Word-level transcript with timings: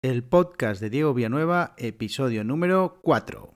el 0.00 0.22
podcast 0.22 0.80
de 0.80 0.90
Diego 0.90 1.12
Villanueva, 1.12 1.74
episodio 1.76 2.44
número 2.44 3.00
4. 3.02 3.52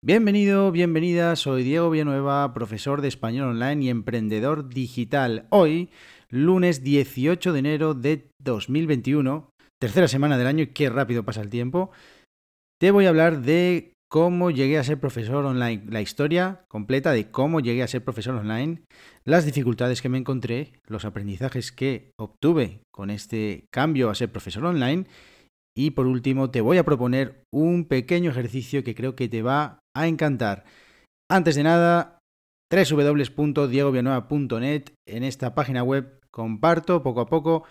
Bienvenido, 0.00 0.70
bienvenida, 0.70 1.34
soy 1.34 1.64
Diego 1.64 1.90
Villanueva, 1.90 2.54
profesor 2.54 3.00
de 3.00 3.08
español 3.08 3.48
online 3.48 3.84
y 3.84 3.88
emprendedor 3.90 4.68
digital. 4.68 5.48
Hoy, 5.50 5.90
lunes 6.28 6.84
18 6.84 7.52
de 7.52 7.58
enero 7.58 7.94
de 7.94 8.30
2021, 8.38 9.50
tercera 9.80 10.06
semana 10.06 10.38
del 10.38 10.46
año 10.46 10.66
qué 10.72 10.88
rápido 10.88 11.24
pasa 11.24 11.40
el 11.40 11.50
tiempo, 11.50 11.90
te 12.78 12.92
voy 12.92 13.06
a 13.06 13.08
hablar 13.08 13.40
de 13.40 13.92
cómo 14.10 14.50
llegué 14.50 14.76
a 14.76 14.84
ser 14.84 14.98
profesor 14.98 15.44
online, 15.44 15.84
la 15.88 16.02
historia 16.02 16.64
completa 16.68 17.12
de 17.12 17.30
cómo 17.30 17.60
llegué 17.60 17.84
a 17.84 17.88
ser 17.88 18.04
profesor 18.04 18.34
online, 18.34 18.82
las 19.24 19.46
dificultades 19.46 20.02
que 20.02 20.08
me 20.08 20.18
encontré, 20.18 20.72
los 20.88 21.04
aprendizajes 21.04 21.70
que 21.70 22.10
obtuve 22.18 22.82
con 22.92 23.10
este 23.10 23.66
cambio 23.70 24.10
a 24.10 24.16
ser 24.16 24.32
profesor 24.32 24.64
online 24.64 25.06
y 25.76 25.92
por 25.92 26.08
último 26.08 26.50
te 26.50 26.60
voy 26.60 26.78
a 26.78 26.84
proponer 26.84 27.44
un 27.52 27.84
pequeño 27.84 28.32
ejercicio 28.32 28.82
que 28.82 28.96
creo 28.96 29.14
que 29.14 29.28
te 29.28 29.42
va 29.42 29.78
a 29.96 30.08
encantar. 30.08 30.64
Antes 31.30 31.54
de 31.54 31.62
nada, 31.62 32.18
www.diegovillanueva.net 32.68 34.86
en 35.06 35.22
esta 35.22 35.54
página 35.54 35.84
web 35.84 36.18
comparto 36.32 37.04
poco 37.04 37.20
a 37.20 37.26
poco 37.26 37.62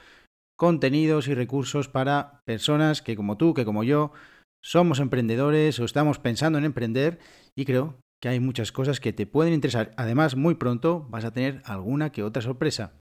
contenidos 0.57 1.27
y 1.27 1.33
recursos 1.33 1.89
para 1.89 2.39
personas 2.45 3.01
que 3.01 3.17
como 3.17 3.35
tú, 3.35 3.53
que 3.53 3.65
como 3.65 3.83
yo, 3.83 4.13
somos 4.61 4.99
emprendedores 4.99 5.79
o 5.79 5.85
estamos 5.85 6.19
pensando 6.19 6.57
en 6.57 6.65
emprender 6.65 7.19
y 7.55 7.65
creo 7.65 7.99
que 8.21 8.29
hay 8.29 8.39
muchas 8.39 8.71
cosas 8.71 8.99
que 8.99 9.13
te 9.13 9.25
pueden 9.25 9.53
interesar. 9.53 9.93
Además, 9.97 10.35
muy 10.35 10.55
pronto 10.55 11.07
vas 11.09 11.25
a 11.25 11.31
tener 11.31 11.61
alguna 11.65 12.11
que 12.11 12.23
otra 12.23 12.41
sorpresa. 12.41 12.99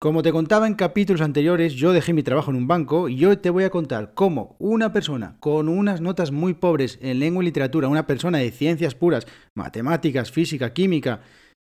Como 0.00 0.22
te 0.22 0.32
contaba 0.32 0.66
en 0.66 0.74
capítulos 0.74 1.22
anteriores, 1.22 1.72
yo 1.72 1.94
dejé 1.94 2.12
mi 2.12 2.22
trabajo 2.22 2.50
en 2.50 2.58
un 2.58 2.66
banco 2.66 3.08
y 3.08 3.16
yo 3.16 3.38
te 3.38 3.48
voy 3.48 3.64
a 3.64 3.70
contar 3.70 4.12
cómo 4.12 4.54
una 4.58 4.92
persona 4.92 5.38
con 5.40 5.68
unas 5.70 6.02
notas 6.02 6.30
muy 6.30 6.52
pobres 6.52 6.98
en 7.00 7.20
lengua 7.20 7.42
y 7.42 7.46
literatura, 7.46 7.88
una 7.88 8.06
persona 8.06 8.36
de 8.36 8.50
ciencias 8.50 8.94
puras, 8.94 9.26
matemáticas, 9.54 10.30
física, 10.30 10.74
química, 10.74 11.22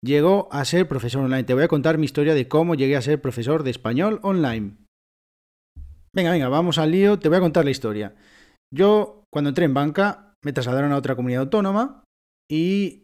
llegó 0.01 0.47
a 0.51 0.65
ser 0.65 0.87
profesor 0.87 1.23
online. 1.23 1.43
Te 1.43 1.53
voy 1.53 1.63
a 1.63 1.67
contar 1.67 1.99
mi 1.99 2.05
historia 2.05 2.33
de 2.33 2.47
cómo 2.47 2.73
llegué 2.73 2.95
a 2.95 3.01
ser 3.03 3.21
profesor 3.21 3.61
de 3.61 3.69
español 3.69 4.19
online. 4.23 4.77
Venga, 6.11 6.31
venga, 6.31 6.47
vamos 6.47 6.79
al 6.79 6.91
lío, 6.91 7.19
te 7.19 7.29
voy 7.29 7.37
a 7.37 7.41
contar 7.41 7.65
la 7.65 7.71
historia. 7.71 8.15
Yo, 8.75 9.23
cuando 9.31 9.49
entré 9.49 9.63
en 9.63 9.73
banca, 9.73 10.33
me 10.43 10.51
trasladaron 10.51 10.91
a 10.91 10.97
otra 10.97 11.15
comunidad 11.15 11.43
autónoma 11.43 12.03
y 12.51 13.03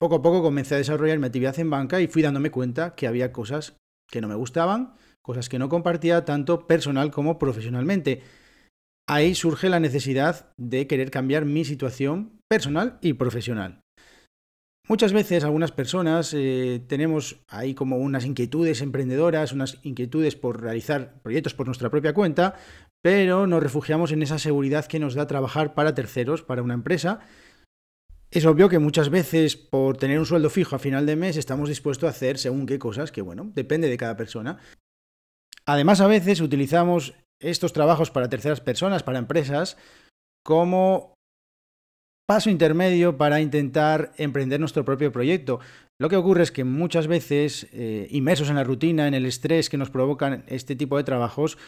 poco 0.00 0.16
a 0.16 0.22
poco 0.22 0.42
comencé 0.42 0.74
a 0.74 0.78
desarrollar 0.78 1.18
mi 1.18 1.26
actividad 1.26 1.58
en 1.58 1.68
banca 1.68 2.00
y 2.00 2.06
fui 2.06 2.22
dándome 2.22 2.50
cuenta 2.50 2.94
que 2.94 3.06
había 3.06 3.30
cosas 3.30 3.76
que 4.10 4.22
no 4.22 4.28
me 4.28 4.34
gustaban, 4.34 4.94
cosas 5.22 5.50
que 5.50 5.58
no 5.58 5.68
compartía 5.68 6.24
tanto 6.24 6.66
personal 6.66 7.10
como 7.10 7.38
profesionalmente. 7.38 8.22
Ahí 9.06 9.34
surge 9.34 9.68
la 9.68 9.80
necesidad 9.80 10.50
de 10.56 10.86
querer 10.86 11.10
cambiar 11.10 11.44
mi 11.44 11.66
situación 11.66 12.38
personal 12.48 12.98
y 13.02 13.12
profesional. 13.12 13.82
Muchas 14.88 15.12
veces 15.12 15.44
algunas 15.44 15.72
personas 15.72 16.34
eh, 16.34 16.82
tenemos 16.88 17.40
ahí 17.48 17.74
como 17.74 17.98
unas 17.98 18.24
inquietudes 18.24 18.80
emprendedoras, 18.80 19.52
unas 19.52 19.78
inquietudes 19.82 20.36
por 20.36 20.60
realizar 20.60 21.20
proyectos 21.22 21.54
por 21.54 21.66
nuestra 21.66 21.90
propia 21.90 22.14
cuenta, 22.14 22.56
pero 23.02 23.46
nos 23.46 23.62
refugiamos 23.62 24.12
en 24.12 24.22
esa 24.22 24.38
seguridad 24.38 24.86
que 24.86 25.00
nos 25.00 25.14
da 25.14 25.26
trabajar 25.26 25.74
para 25.74 25.94
terceros, 25.94 26.42
para 26.42 26.62
una 26.62 26.74
empresa. 26.74 27.20
Es 28.30 28.46
obvio 28.46 28.68
que 28.68 28.78
muchas 28.78 29.10
veces 29.10 29.56
por 29.56 29.98
tener 29.98 30.18
un 30.18 30.24
sueldo 30.24 30.48
fijo 30.48 30.76
a 30.76 30.78
final 30.78 31.04
de 31.04 31.16
mes 31.16 31.36
estamos 31.36 31.68
dispuestos 31.68 32.06
a 32.06 32.10
hacer 32.10 32.38
según 32.38 32.64
qué 32.64 32.78
cosas, 32.78 33.12
que 33.12 33.20
bueno, 33.20 33.50
depende 33.54 33.88
de 33.88 33.98
cada 33.98 34.16
persona. 34.16 34.58
Además, 35.66 36.00
a 36.00 36.06
veces 36.06 36.40
utilizamos 36.40 37.14
estos 37.40 37.72
trabajos 37.72 38.10
para 38.10 38.28
terceras 38.28 38.60
personas, 38.60 39.02
para 39.02 39.18
empresas, 39.18 39.76
como 40.44 41.14
paso 42.26 42.50
intermedio 42.50 43.18
para 43.18 43.40
intentar 43.40 44.12
emprender 44.16 44.60
nuestro 44.60 44.84
propio 44.84 45.12
proyecto. 45.12 45.60
Lo 46.00 46.08
que 46.08 46.16
ocurre 46.16 46.42
es 46.42 46.52
que 46.52 46.64
muchas 46.64 47.06
veces, 47.06 47.68
eh, 47.72 48.08
inmersos 48.10 48.48
en 48.48 48.56
la 48.56 48.64
rutina, 48.64 49.06
en 49.06 49.14
el 49.14 49.26
estrés 49.26 49.68
que 49.68 49.76
nos 49.76 49.90
provocan 49.90 50.44
este 50.46 50.74
tipo 50.74 50.96
de 50.96 51.04
trabajos, 51.04 51.58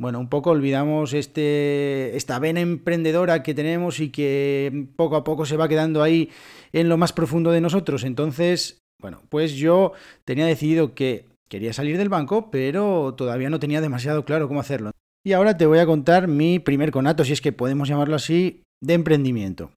bueno, 0.00 0.20
un 0.20 0.28
poco 0.28 0.50
olvidamos 0.50 1.12
este, 1.12 2.16
esta 2.16 2.38
vena 2.38 2.60
emprendedora 2.60 3.42
que 3.42 3.54
tenemos 3.54 3.98
y 3.98 4.10
que 4.10 4.86
poco 4.96 5.16
a 5.16 5.24
poco 5.24 5.44
se 5.44 5.56
va 5.56 5.68
quedando 5.68 6.02
ahí 6.02 6.30
en 6.72 6.88
lo 6.88 6.96
más 6.96 7.12
profundo 7.12 7.50
de 7.50 7.60
nosotros. 7.60 8.04
Entonces, 8.04 8.78
bueno, 9.00 9.22
pues 9.28 9.54
yo 9.54 9.92
tenía 10.24 10.46
decidido 10.46 10.94
que 10.94 11.26
quería 11.48 11.72
salir 11.72 11.98
del 11.98 12.08
banco, 12.08 12.50
pero 12.50 13.14
todavía 13.16 13.50
no 13.50 13.58
tenía 13.58 13.80
demasiado 13.80 14.24
claro 14.24 14.46
cómo 14.46 14.60
hacerlo. 14.60 14.92
Y 15.26 15.32
ahora 15.32 15.56
te 15.56 15.66
voy 15.66 15.80
a 15.80 15.86
contar 15.86 16.28
mi 16.28 16.60
primer 16.60 16.92
conato, 16.92 17.24
si 17.24 17.32
es 17.32 17.40
que 17.40 17.52
podemos 17.52 17.88
llamarlo 17.88 18.14
así, 18.14 18.62
de 18.80 18.94
emprendimiento. 18.94 19.72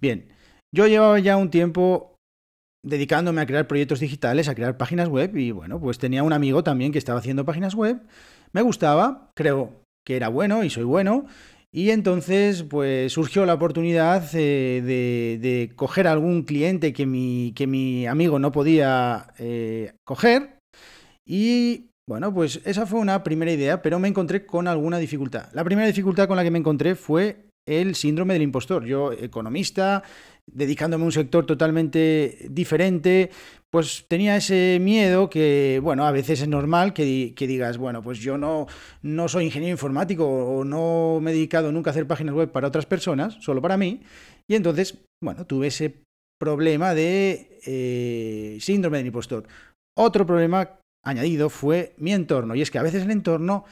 Bien, 0.00 0.28
yo 0.72 0.86
llevaba 0.86 1.18
ya 1.18 1.36
un 1.36 1.50
tiempo 1.50 2.14
dedicándome 2.84 3.40
a 3.40 3.46
crear 3.46 3.66
proyectos 3.66 3.98
digitales, 3.98 4.48
a 4.48 4.54
crear 4.54 4.76
páginas 4.76 5.08
web 5.08 5.36
y 5.36 5.50
bueno, 5.50 5.80
pues 5.80 5.98
tenía 5.98 6.22
un 6.22 6.32
amigo 6.32 6.62
también 6.62 6.92
que 6.92 6.98
estaba 6.98 7.18
haciendo 7.18 7.44
páginas 7.44 7.74
web 7.74 8.00
me 8.52 8.62
gustaba, 8.62 9.30
creo 9.34 9.82
que 10.04 10.16
era 10.16 10.28
bueno 10.28 10.64
y 10.64 10.70
soy 10.70 10.84
bueno. 10.84 11.26
Y 11.72 11.90
entonces, 11.90 12.62
pues 12.62 13.12
surgió 13.12 13.44
la 13.44 13.54
oportunidad 13.54 14.24
eh, 14.32 14.80
de, 14.82 15.72
coger 15.76 16.06
algún 16.06 16.44
cliente 16.44 16.92
que 16.92 17.04
mi, 17.04 17.52
que 17.54 17.66
mi 17.66 18.06
amigo 18.06 18.38
no 18.38 18.50
podía 18.50 19.26
eh, 19.38 19.92
coger. 20.04 20.58
Y 21.26 21.90
bueno, 22.08 22.32
pues 22.32 22.62
esa 22.64 22.86
fue 22.86 23.00
una 23.00 23.22
primera 23.22 23.52
idea, 23.52 23.82
pero 23.82 23.98
me 23.98 24.08
encontré 24.08 24.46
con 24.46 24.68
alguna 24.68 24.98
dificultad. 24.98 25.48
La 25.52 25.64
primera 25.64 25.86
dificultad 25.86 26.28
con 26.28 26.36
la 26.36 26.44
que 26.44 26.50
me 26.50 26.58
encontré 26.58 26.94
fue 26.94 27.48
el 27.66 27.94
síndrome 27.94 28.34
del 28.34 28.44
impostor. 28.44 28.84
Yo, 28.84 29.12
economista, 29.12 30.02
dedicándome 30.50 31.02
a 31.02 31.06
un 31.06 31.12
sector 31.12 31.44
totalmente 31.44 32.46
diferente, 32.50 33.30
pues 33.70 34.06
tenía 34.08 34.36
ese 34.36 34.78
miedo 34.80 35.28
que, 35.28 35.80
bueno, 35.82 36.06
a 36.06 36.12
veces 36.12 36.40
es 36.40 36.48
normal 36.48 36.94
que, 36.94 37.34
digas, 37.36 37.78
bueno, 37.78 38.02
pues 38.02 38.20
yo 38.20 38.38
no, 38.38 38.66
no 39.02 39.28
soy 39.28 39.46
ingeniero 39.46 39.72
informático 39.74 40.24
o 40.26 40.64
no 40.64 41.18
me 41.20 41.30
he 41.30 41.34
dedicado 41.34 41.72
nunca 41.72 41.90
a 41.90 41.92
hacer 41.92 42.06
páginas 42.06 42.34
web 42.34 42.52
para 42.52 42.68
otras 42.68 42.86
personas, 42.86 43.36
solo 43.40 43.60
para 43.60 43.76
mí. 43.76 44.00
Y 44.48 44.54
entonces, 44.54 44.98
bueno, 45.22 45.46
tuve 45.46 45.66
ese 45.66 45.94
problema 46.38 46.94
de 46.94 47.60
eh, 47.66 48.58
síndrome 48.60 48.98
del 48.98 49.08
impostor. 49.08 49.46
Otro 49.98 50.26
problema 50.26 50.78
añadido 51.04 51.50
fue 51.50 51.94
mi 51.98 52.12
entorno, 52.12 52.54
y 52.54 52.62
es 52.62 52.70
que 52.70 52.78
a 52.78 52.82
veces 52.82 53.04
el 53.04 53.10
entorno 53.10 53.64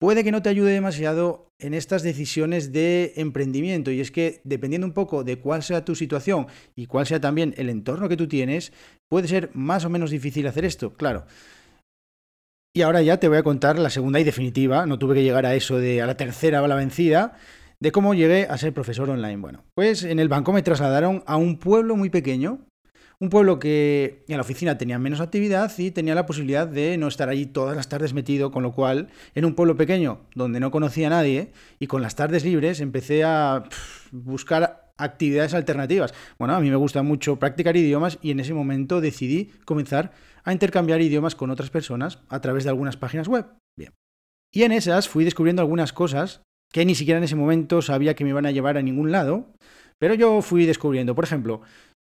puede 0.00 0.24
que 0.24 0.32
no 0.32 0.42
te 0.42 0.48
ayude 0.48 0.72
demasiado 0.72 1.43
en 1.58 1.74
estas 1.74 2.02
decisiones 2.02 2.72
de 2.72 3.12
emprendimiento. 3.16 3.90
Y 3.90 4.00
es 4.00 4.10
que 4.10 4.40
dependiendo 4.44 4.86
un 4.86 4.92
poco 4.92 5.24
de 5.24 5.38
cuál 5.38 5.62
sea 5.62 5.84
tu 5.84 5.94
situación 5.94 6.46
y 6.74 6.86
cuál 6.86 7.06
sea 7.06 7.20
también 7.20 7.54
el 7.56 7.68
entorno 7.68 8.08
que 8.08 8.16
tú 8.16 8.28
tienes, 8.28 8.72
puede 9.08 9.28
ser 9.28 9.50
más 9.54 9.84
o 9.84 9.90
menos 9.90 10.10
difícil 10.10 10.46
hacer 10.46 10.64
esto, 10.64 10.94
claro. 10.94 11.26
Y 12.76 12.82
ahora 12.82 13.02
ya 13.02 13.20
te 13.20 13.28
voy 13.28 13.38
a 13.38 13.44
contar 13.44 13.78
la 13.78 13.90
segunda 13.90 14.18
y 14.18 14.24
definitiva, 14.24 14.84
no 14.84 14.98
tuve 14.98 15.14
que 15.14 15.22
llegar 15.22 15.46
a 15.46 15.54
eso 15.54 15.78
de 15.78 16.02
a 16.02 16.06
la 16.06 16.16
tercera 16.16 16.60
o 16.60 16.66
la 16.66 16.74
vencida, 16.74 17.36
de 17.80 17.92
cómo 17.92 18.14
llegué 18.14 18.46
a 18.50 18.58
ser 18.58 18.72
profesor 18.72 19.08
online. 19.10 19.36
Bueno, 19.36 19.64
pues 19.74 20.02
en 20.02 20.18
el 20.18 20.28
banco 20.28 20.52
me 20.52 20.62
trasladaron 20.62 21.22
a 21.26 21.36
un 21.36 21.58
pueblo 21.58 21.94
muy 21.94 22.10
pequeño, 22.10 22.66
un 23.20 23.30
pueblo 23.30 23.58
que 23.58 24.24
en 24.28 24.36
la 24.36 24.42
oficina 24.42 24.78
tenía 24.78 24.98
menos 24.98 25.20
actividad 25.20 25.72
y 25.78 25.90
tenía 25.90 26.14
la 26.14 26.26
posibilidad 26.26 26.66
de 26.66 26.96
no 26.98 27.08
estar 27.08 27.28
allí 27.28 27.46
todas 27.46 27.76
las 27.76 27.88
tardes 27.88 28.14
metido, 28.14 28.50
con 28.50 28.62
lo 28.62 28.72
cual 28.72 29.08
en 29.34 29.44
un 29.44 29.54
pueblo 29.54 29.76
pequeño 29.76 30.20
donde 30.34 30.60
no 30.60 30.70
conocía 30.70 31.06
a 31.06 31.10
nadie 31.10 31.52
y 31.78 31.86
con 31.86 32.02
las 32.02 32.16
tardes 32.16 32.44
libres 32.44 32.80
empecé 32.80 33.24
a 33.24 33.64
buscar 34.12 34.92
actividades 34.96 35.54
alternativas. 35.54 36.14
Bueno, 36.38 36.54
a 36.54 36.60
mí 36.60 36.70
me 36.70 36.76
gusta 36.76 37.02
mucho 37.02 37.38
practicar 37.38 37.76
idiomas 37.76 38.18
y 38.22 38.30
en 38.30 38.40
ese 38.40 38.54
momento 38.54 39.00
decidí 39.00 39.50
comenzar 39.64 40.12
a 40.44 40.52
intercambiar 40.52 41.00
idiomas 41.00 41.34
con 41.34 41.50
otras 41.50 41.70
personas 41.70 42.20
a 42.28 42.40
través 42.40 42.64
de 42.64 42.70
algunas 42.70 42.96
páginas 42.96 43.28
web. 43.28 43.46
Bien. 43.76 43.92
Y 44.52 44.62
en 44.62 44.72
esas 44.72 45.08
fui 45.08 45.24
descubriendo 45.24 45.62
algunas 45.62 45.92
cosas 45.92 46.42
que 46.72 46.84
ni 46.84 46.94
siquiera 46.94 47.18
en 47.18 47.24
ese 47.24 47.36
momento 47.36 47.82
sabía 47.82 48.14
que 48.14 48.24
me 48.24 48.30
iban 48.30 48.46
a 48.46 48.50
llevar 48.50 48.76
a 48.76 48.82
ningún 48.82 49.12
lado, 49.12 49.52
pero 49.98 50.14
yo 50.14 50.42
fui 50.42 50.66
descubriendo. 50.66 51.14
Por 51.14 51.24
ejemplo, 51.24 51.62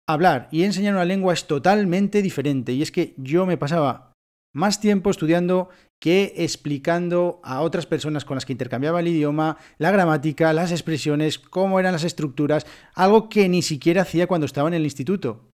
hablar 0.07 0.47
y 0.51 0.63
enseñar 0.63 0.93
una 0.93 1.05
lengua 1.05 1.33
es 1.33 1.47
totalmente 1.47 2.21
diferente. 2.21 2.73
Y 2.73 2.81
es 2.81 2.91
que 2.91 3.13
yo 3.17 3.45
me 3.45 3.57
pasaba 3.57 4.13
más 4.53 4.79
tiempo 4.79 5.09
estudiando 5.09 5.69
que 5.99 6.33
explicando 6.37 7.41
a 7.43 7.61
otras 7.61 7.85
personas 7.85 8.25
con 8.25 8.35
las 8.35 8.45
que 8.45 8.53
intercambiaba 8.53 8.99
el 8.99 9.07
idioma, 9.07 9.57
la 9.77 9.91
gramática, 9.91 10.53
las 10.53 10.71
expresiones, 10.71 11.39
cómo 11.39 11.79
eran 11.79 11.93
las 11.93 12.03
estructuras, 12.03 12.65
algo 12.93 13.27
que 13.27 13.49
ni 13.49 13.61
siquiera 13.61 14.03
hacía 14.03 14.27
cuando 14.27 14.45
estaba 14.45 14.67
en 14.69 14.75
el 14.75 14.83
instituto. 14.83 15.49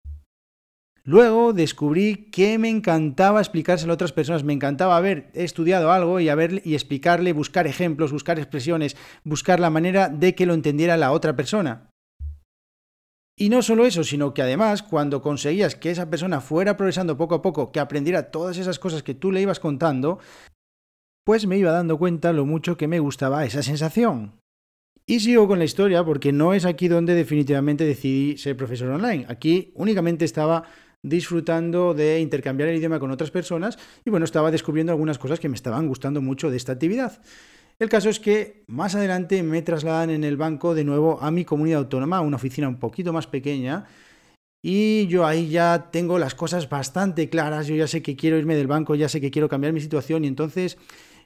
Luego 1.04 1.52
descubrí 1.52 2.31
que 2.32 2.58
me 2.58 2.69
encantaba 2.69 3.40
explicárselo 3.40 3.92
a 3.92 3.94
otras 3.94 4.12
personas, 4.12 4.42
me 4.42 4.52
encantaba 4.52 4.96
haber 4.96 5.31
estudiado 5.34 5.92
algo 5.92 6.19
y, 6.19 6.28
haber, 6.28 6.62
y 6.64 6.75
explicarle, 6.75 7.32
buscar 7.32 7.69
ejemplos, 7.69 8.10
buscar 8.10 8.38
expresiones, 8.38 8.96
buscar 9.22 9.60
la 9.60 9.70
manera 9.70 10.08
de 10.08 10.34
que 10.34 10.46
lo 10.46 10.54
entendiera 10.54 10.96
la 10.96 11.12
otra 11.12 11.37
persona. 11.37 11.90
Y 13.38 13.50
no 13.50 13.60
solo 13.60 13.84
eso, 13.84 14.02
sino 14.02 14.32
que 14.32 14.40
además 14.40 14.82
cuando 14.82 15.20
conseguías 15.20 15.76
que 15.76 15.90
esa 15.90 16.08
persona 16.08 16.40
fuera 16.40 16.76
progresando 16.76 17.18
poco 17.18 17.34
a 17.34 17.42
poco, 17.42 17.70
que 17.70 17.80
aprendiera 17.80 18.30
todas 18.30 18.56
esas 18.56 18.78
cosas 18.78 19.02
que 19.02 19.14
tú 19.14 19.30
le 19.30 19.42
ibas 19.42 19.60
contando, 19.60 20.18
pues 21.22 21.46
me 21.46 21.58
iba 21.58 21.70
dando 21.70 21.98
cuenta 21.98 22.32
lo 22.32 22.46
mucho 22.46 22.78
que 22.78 22.88
me 22.88 22.98
gustaba 22.98 23.44
esa 23.44 23.62
sensación. 23.62 24.40
Y 25.04 25.20
sigo 25.20 25.46
con 25.46 25.58
la 25.58 25.66
historia 25.66 26.02
porque 26.02 26.32
no 26.32 26.54
es 26.54 26.64
aquí 26.64 26.88
donde 26.88 27.14
definitivamente 27.14 27.84
decidí 27.84 28.38
ser 28.38 28.56
profesor 28.56 28.88
online. 28.88 29.26
Aquí 29.28 29.70
únicamente 29.74 30.24
estaba 30.24 30.64
disfrutando 31.02 31.94
de 31.94 32.20
intercambiar 32.20 32.70
el 32.70 32.78
idioma 32.78 32.98
con 32.98 33.10
otras 33.10 33.30
personas 33.30 33.78
y 34.04 34.10
bueno, 34.10 34.24
estaba 34.24 34.50
descubriendo 34.50 34.92
algunas 34.92 35.18
cosas 35.18 35.38
que 35.38 35.48
me 35.48 35.54
estaban 35.54 35.86
gustando 35.86 36.22
mucho 36.22 36.50
de 36.50 36.56
esta 36.56 36.72
actividad. 36.72 37.20
El 37.78 37.90
caso 37.90 38.08
es 38.08 38.20
que 38.20 38.64
más 38.69 38.94
adelante 38.94 39.43
me 39.43 39.61
trasladan 39.61 40.11
en 40.11 40.25
el 40.25 40.37
banco 40.37 40.75
de 40.75 40.84
nuevo 40.84 41.20
a 41.20 41.31
mi 41.31 41.44
comunidad 41.44 41.81
autónoma, 41.81 42.19
a 42.19 42.23
una 42.23 42.37
oficina 42.37 42.69
un 42.69 42.78
poquito 42.78 43.12
más 43.12 43.26
pequeña, 43.26 43.87
y 44.62 45.06
yo 45.06 45.26
ahí 45.26 45.49
ya 45.49 45.90
tengo 45.93 46.19
las 46.19 46.34
cosas 46.34 46.69
bastante 46.69 47.28
claras, 47.28 47.67
yo 47.67 47.76
ya 47.76 47.87
sé 47.87 48.02
que 48.02 48.17
quiero 48.17 48.38
irme 48.38 48.56
del 48.56 48.67
banco, 48.67 48.94
ya 48.94 49.08
sé 49.08 49.20
que 49.20 49.31
quiero 49.31 49.49
cambiar 49.49 49.73
mi 49.73 49.81
situación 49.81 50.25
y 50.25 50.28
entonces 50.28 50.78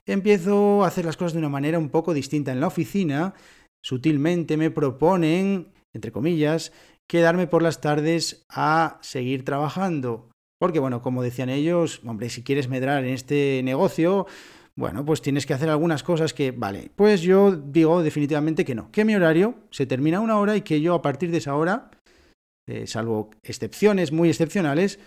empiezo 0.06 0.84
a 0.84 0.88
hacer 0.88 1.04
las 1.04 1.16
cosas 1.16 1.32
de 1.32 1.38
una 1.38 1.48
manera 1.48 1.78
un 1.78 1.88
poco 1.88 2.12
distinta. 2.12 2.52
En 2.52 2.60
la 2.60 2.66
oficina, 2.66 3.34
sutilmente 3.82 4.56
me 4.56 4.70
proponen, 4.70 5.72
entre 5.94 6.12
comillas, 6.12 6.72
quedarme 7.08 7.46
por 7.46 7.62
las 7.62 7.80
tardes 7.80 8.44
a 8.50 8.98
seguir 9.00 9.44
trabajando. 9.44 10.30
Porque 10.58 10.78
bueno, 10.78 11.00
como 11.00 11.22
decían 11.22 11.48
ellos, 11.48 12.02
hombre, 12.04 12.28
si 12.28 12.42
quieres 12.42 12.68
medrar 12.68 13.04
en 13.04 13.14
este 13.14 13.62
negocio, 13.64 14.26
bueno, 14.80 15.04
pues 15.04 15.20
tienes 15.20 15.44
que 15.44 15.52
hacer 15.52 15.68
algunas 15.68 16.02
cosas 16.02 16.32
que, 16.32 16.52
vale, 16.52 16.90
pues 16.96 17.20
yo 17.20 17.54
digo 17.54 18.02
definitivamente 18.02 18.64
que 18.64 18.74
no, 18.74 18.90
que 18.90 19.04
mi 19.04 19.14
horario 19.14 19.54
se 19.70 19.84
termina 19.84 20.20
una 20.20 20.38
hora 20.38 20.56
y 20.56 20.62
que 20.62 20.80
yo 20.80 20.94
a 20.94 21.02
partir 21.02 21.30
de 21.30 21.36
esa 21.36 21.54
hora, 21.54 21.90
eh, 22.66 22.86
salvo 22.86 23.28
excepciones 23.42 24.10
muy 24.10 24.30
excepcionales, 24.30 24.98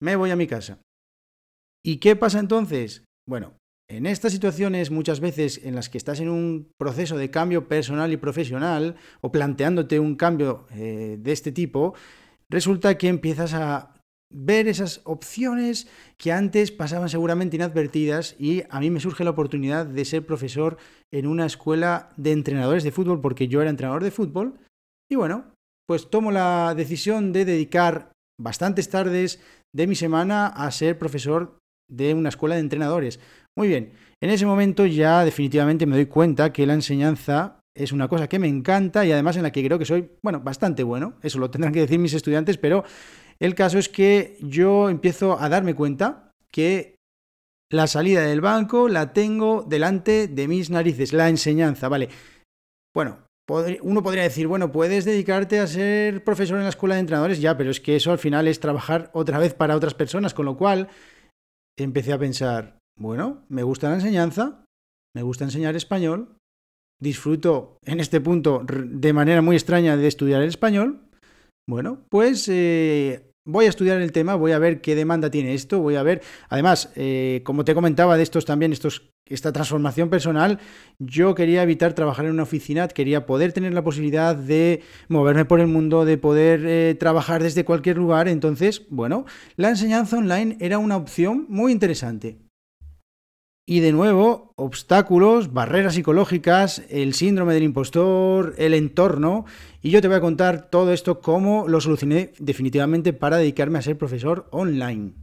me 0.00 0.16
voy 0.16 0.30
a 0.30 0.36
mi 0.36 0.46
casa. 0.46 0.78
¿Y 1.84 1.98
qué 1.98 2.16
pasa 2.16 2.38
entonces? 2.38 3.04
Bueno, 3.28 3.52
en 3.90 4.06
estas 4.06 4.32
situaciones 4.32 4.90
muchas 4.90 5.20
veces 5.20 5.60
en 5.62 5.74
las 5.74 5.90
que 5.90 5.98
estás 5.98 6.20
en 6.20 6.30
un 6.30 6.70
proceso 6.78 7.18
de 7.18 7.30
cambio 7.30 7.68
personal 7.68 8.10
y 8.10 8.16
profesional 8.16 8.96
o 9.20 9.30
planteándote 9.30 10.00
un 10.00 10.16
cambio 10.16 10.66
eh, 10.70 11.18
de 11.20 11.32
este 11.32 11.52
tipo, 11.52 11.94
resulta 12.48 12.96
que 12.96 13.08
empiezas 13.08 13.52
a 13.52 13.93
ver 14.30 14.68
esas 14.68 15.00
opciones 15.04 15.88
que 16.16 16.32
antes 16.32 16.72
pasaban 16.72 17.08
seguramente 17.08 17.56
inadvertidas 17.56 18.34
y 18.38 18.64
a 18.68 18.80
mí 18.80 18.90
me 18.90 19.00
surge 19.00 19.24
la 19.24 19.30
oportunidad 19.30 19.86
de 19.86 20.04
ser 20.04 20.26
profesor 20.26 20.76
en 21.12 21.26
una 21.26 21.46
escuela 21.46 22.10
de 22.16 22.32
entrenadores 22.32 22.82
de 22.82 22.90
fútbol 22.92 23.20
porque 23.20 23.48
yo 23.48 23.60
era 23.60 23.70
entrenador 23.70 24.02
de 24.02 24.10
fútbol 24.10 24.58
y 25.10 25.16
bueno, 25.16 25.52
pues 25.86 26.10
tomo 26.10 26.32
la 26.32 26.74
decisión 26.74 27.32
de 27.32 27.44
dedicar 27.44 28.12
bastantes 28.40 28.88
tardes 28.88 29.40
de 29.74 29.86
mi 29.86 29.94
semana 29.94 30.46
a 30.46 30.70
ser 30.70 30.98
profesor 30.98 31.58
de 31.90 32.14
una 32.14 32.30
escuela 32.30 32.54
de 32.54 32.62
entrenadores. 32.62 33.20
Muy 33.56 33.68
bien, 33.68 33.92
en 34.20 34.30
ese 34.30 34.46
momento 34.46 34.86
ya 34.86 35.24
definitivamente 35.24 35.86
me 35.86 35.96
doy 35.96 36.06
cuenta 36.06 36.52
que 36.52 36.66
la 36.66 36.74
enseñanza 36.74 37.60
es 37.76 37.92
una 37.92 38.08
cosa 38.08 38.28
que 38.28 38.38
me 38.38 38.48
encanta 38.48 39.04
y 39.04 39.12
además 39.12 39.36
en 39.36 39.42
la 39.42 39.52
que 39.52 39.64
creo 39.64 39.78
que 39.78 39.84
soy, 39.84 40.10
bueno, 40.22 40.40
bastante 40.40 40.82
bueno. 40.82 41.14
Eso 41.22 41.38
lo 41.38 41.50
tendrán 41.50 41.72
que 41.72 41.80
decir 41.80 41.98
mis 41.98 42.14
estudiantes, 42.14 42.56
pero 42.56 42.84
el 43.40 43.54
caso 43.54 43.78
es 43.78 43.88
que 43.88 44.38
yo 44.40 44.88
empiezo 44.88 45.40
a 45.40 45.48
darme 45.48 45.74
cuenta 45.74 46.30
que 46.52 46.96
la 47.70 47.86
salida 47.86 48.22
del 48.22 48.40
banco 48.40 48.88
la 48.88 49.12
tengo 49.12 49.62
delante 49.62 50.28
de 50.28 50.48
mis 50.48 50.70
narices, 50.70 51.12
la 51.12 51.28
enseñanza, 51.28 51.88
¿vale? 51.88 52.08
Bueno, 52.94 53.26
uno 53.82 54.02
podría 54.02 54.22
decir, 54.22 54.46
bueno, 54.46 54.70
puedes 54.70 55.04
dedicarte 55.04 55.58
a 55.58 55.66
ser 55.66 56.22
profesor 56.22 56.56
en 56.58 56.62
la 56.62 56.68
escuela 56.68 56.94
de 56.94 57.00
entrenadores, 57.00 57.40
ya, 57.40 57.56
pero 57.56 57.70
es 57.70 57.80
que 57.80 57.96
eso 57.96 58.12
al 58.12 58.18
final 58.18 58.46
es 58.46 58.60
trabajar 58.60 59.10
otra 59.12 59.38
vez 59.38 59.54
para 59.54 59.74
otras 59.74 59.94
personas, 59.94 60.32
con 60.32 60.46
lo 60.46 60.56
cual 60.56 60.88
empecé 61.76 62.12
a 62.12 62.18
pensar, 62.18 62.78
bueno, 62.96 63.44
me 63.48 63.64
gusta 63.64 63.88
la 63.88 63.96
enseñanza, 63.96 64.64
me 65.14 65.22
gusta 65.22 65.44
enseñar 65.44 65.74
español, 65.74 66.33
disfruto 67.04 67.78
en 67.84 68.00
este 68.00 68.20
punto 68.20 68.64
de 68.66 69.12
manera 69.12 69.42
muy 69.42 69.54
extraña 69.54 69.96
de 69.96 70.08
estudiar 70.08 70.42
el 70.42 70.48
español, 70.48 71.02
bueno, 71.66 72.04
pues 72.10 72.48
eh, 72.48 73.30
voy 73.46 73.66
a 73.66 73.68
estudiar 73.68 74.00
el 74.00 74.12
tema, 74.12 74.34
voy 74.34 74.52
a 74.52 74.58
ver 74.58 74.80
qué 74.80 74.94
demanda 74.94 75.30
tiene 75.30 75.54
esto, 75.54 75.80
voy 75.80 75.96
a 75.96 76.02
ver, 76.02 76.22
además, 76.48 76.92
eh, 76.96 77.42
como 77.44 77.64
te 77.64 77.74
comentaba 77.74 78.16
de 78.16 78.22
estos 78.22 78.44
también, 78.44 78.72
estos, 78.72 79.10
esta 79.26 79.52
transformación 79.52 80.10
personal, 80.10 80.58
yo 80.98 81.34
quería 81.34 81.62
evitar 81.62 81.92
trabajar 81.92 82.24
en 82.24 82.32
una 82.32 82.42
oficina, 82.42 82.88
quería 82.88 83.26
poder 83.26 83.52
tener 83.52 83.72
la 83.72 83.84
posibilidad 83.84 84.34
de 84.34 84.82
moverme 85.08 85.44
por 85.44 85.60
el 85.60 85.68
mundo, 85.68 86.04
de 86.04 86.18
poder 86.18 86.64
eh, 86.66 86.96
trabajar 86.98 87.42
desde 87.42 87.64
cualquier 87.64 87.96
lugar, 87.96 88.28
entonces, 88.28 88.86
bueno, 88.90 89.24
la 89.56 89.68
enseñanza 89.68 90.18
online 90.18 90.56
era 90.60 90.78
una 90.78 90.96
opción 90.96 91.46
muy 91.48 91.72
interesante. 91.72 92.38
Y 93.66 93.80
de 93.80 93.92
nuevo, 93.92 94.52
obstáculos, 94.56 95.54
barreras 95.54 95.94
psicológicas, 95.94 96.82
el 96.90 97.14
síndrome 97.14 97.54
del 97.54 97.62
impostor, 97.62 98.54
el 98.58 98.74
entorno. 98.74 99.46
Y 99.80 99.90
yo 99.90 100.02
te 100.02 100.08
voy 100.08 100.18
a 100.18 100.20
contar 100.20 100.68
todo 100.68 100.92
esto, 100.92 101.20
cómo 101.20 101.66
lo 101.66 101.80
solucioné 101.80 102.34
definitivamente 102.38 103.14
para 103.14 103.38
dedicarme 103.38 103.78
a 103.78 103.82
ser 103.82 103.96
profesor 103.96 104.48
online. 104.50 105.14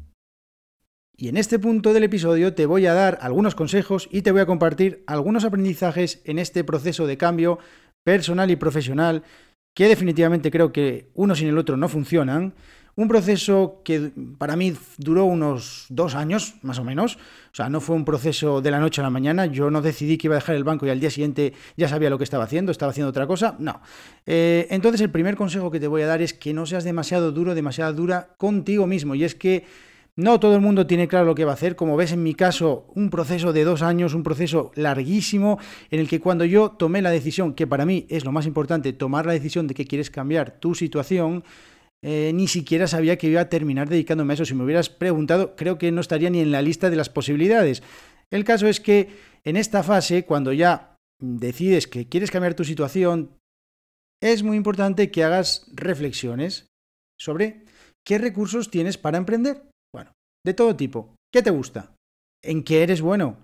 Y 1.15 1.27
en 1.27 1.38
este 1.38 1.59
punto 1.59 1.93
del 1.93 2.03
episodio 2.03 2.55
te 2.55 2.65
voy 2.65 2.88
a 2.88 2.95
dar 2.95 3.19
algunos 3.21 3.53
consejos 3.53 4.09
y 4.11 4.23
te 4.23 4.31
voy 4.31 4.41
a 4.41 4.47
compartir 4.47 5.03
algunos 5.05 5.45
aprendizajes 5.45 6.19
en 6.25 6.39
este 6.39 6.63
proceso 6.63 7.05
de 7.05 7.17
cambio 7.17 7.59
personal 8.03 8.49
y 8.49 8.55
profesional 8.55 9.21
que 9.75 9.88
definitivamente 9.88 10.49
creo 10.49 10.71
que 10.71 11.11
uno 11.13 11.35
sin 11.35 11.47
el 11.47 11.59
otro 11.59 11.77
no 11.77 11.88
funcionan 11.89 12.55
un 13.01 13.07
proceso 13.07 13.81
que 13.83 14.12
para 14.38 14.56
mí 14.56 14.74
duró 14.98 15.25
unos 15.25 15.86
dos 15.89 16.15
años, 16.15 16.56
más 16.62 16.80
o 16.80 16.83
menos. 16.83 17.15
O 17.15 17.56
sea, 17.56 17.69
no 17.69 17.81
fue 17.81 17.95
un 17.95 18.06
proceso 18.06 18.62
de 18.62 18.71
la 18.71 18.80
noche 18.80 19.01
a 19.01 19.03
la 19.03 19.09
mañana. 19.09 19.45
Yo 19.45 19.69
no 19.69 19.81
decidí 19.81 20.18
que 20.18 20.27
iba 20.27 20.36
a 20.36 20.39
dejar 20.39 20.56
el 20.56 20.63
banco 20.63 20.86
y 20.86 20.89
al 20.89 21.00
día 21.00 21.09
siguiente 21.09 21.53
ya 21.75 21.88
sabía 21.88 22.09
lo 22.09 22.18
que 22.18 22.24
estaba 22.24 22.44
haciendo, 22.44 22.71
estaba 22.71 22.92
haciendo 22.92 23.09
otra 23.09 23.27
cosa. 23.27 23.56
No. 23.59 23.81
Eh, 24.25 24.68
entonces, 24.69 25.01
el 25.01 25.09
primer 25.09 25.36
consejo 25.36 25.71
que 25.71 25.80
te 25.80 25.88
voy 25.88 26.03
a 26.03 26.07
dar 26.07 26.21
es 26.21 26.33
que 26.33 26.53
no 26.53 26.65
seas 26.65 26.83
demasiado 26.83 27.31
duro, 27.31 27.56
demasiado 27.56 27.94
dura 27.94 28.36
contigo 28.38 28.88
mismo. 28.88 29.15
Y 29.15 29.24
es 29.24 29.36
que 29.36 29.65
no 30.15 30.39
todo 30.39 30.56
el 30.56 30.62
mundo 30.62 30.86
tiene 30.86 31.07
claro 31.07 31.25
lo 31.25 31.36
que 31.36 31.45
va 31.45 31.51
a 31.51 31.56
hacer. 31.56 31.75
Como 31.75 31.95
ves 31.98 32.12
en 32.12 32.24
mi 32.24 32.36
caso, 32.36 32.86
un 32.95 33.09
proceso 33.09 33.53
de 33.53 33.63
dos 33.63 33.81
años, 33.81 34.13
un 34.13 34.24
proceso 34.24 34.71
larguísimo, 34.75 35.57
en 35.89 36.00
el 36.00 36.07
que 36.07 36.19
cuando 36.19 36.45
yo 36.45 36.71
tomé 36.71 37.01
la 37.01 37.09
decisión, 37.09 37.53
que 37.53 37.68
para 37.68 37.86
mí 37.86 38.06
es 38.09 38.25
lo 38.25 38.31
más 38.31 38.45
importante, 38.45 38.94
tomar 38.94 39.25
la 39.25 39.33
decisión 39.33 39.68
de 39.68 39.74
que 39.74 39.86
quieres 39.86 40.09
cambiar 40.09 40.59
tu 40.59 40.75
situación, 40.75 41.44
eh, 42.03 42.31
ni 42.33 42.48
siquiera 42.48 42.88
sabía 42.88 43.18
que 43.18 43.27
iba 43.27 43.42
a 43.42 43.50
terminar 43.50 43.89
dedicándome 43.89 44.33
a 44.33 44.36
eso. 44.36 44.45
Si 44.45 44.56
me 44.56 44.63
hubieras 44.63 44.89
preguntado, 44.89 45.55
creo 45.55 45.77
que 45.77 45.91
no 45.91 46.01
estaría 46.01 46.29
ni 46.29 46.39
en 46.39 46.51
la 46.51 46.62
lista 46.62 46.89
de 46.89 46.96
las 46.96 47.10
posibilidades. 47.10 47.84
El 48.31 48.43
caso 48.43 48.67
es 48.67 48.79
que 48.79 49.10
en 49.43 49.58
esta 49.58 49.84
fase, 49.84 50.25
cuando 50.25 50.53
ya 50.53 50.96
decides 51.22 51.88
que 51.88 52.08
quieres 52.08 52.31
cambiar 52.31 52.55
tu 52.55 52.63
situación, 52.63 53.38
es 54.22 54.43
muy 54.43 54.58
importante 54.58 55.12
que 55.12 55.24
hagas 55.24 55.70
reflexiones 55.74 56.67
sobre 57.20 57.65
qué 58.05 58.17
recursos 58.17 58.72
tienes 58.72 58.98
para 58.98 59.17
emprender. 59.17 59.63
Bueno, 59.93 60.12
de 60.46 60.53
todo 60.53 60.75
tipo. 60.75 61.15
¿Qué 61.31 61.41
te 61.41 61.51
gusta? 61.51 61.93
¿En 62.43 62.63
qué 62.63 62.84
eres 62.84 63.01
bueno? 63.01 63.38